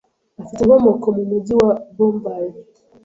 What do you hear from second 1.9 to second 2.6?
Bombay